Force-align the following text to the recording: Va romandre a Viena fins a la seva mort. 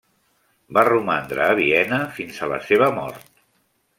Va 0.77 0.83
romandre 0.87 1.43
a 1.47 1.57
Viena 1.59 2.01
fins 2.17 2.41
a 2.47 2.51
la 2.55 2.59
seva 2.71 2.91
mort. 2.99 3.31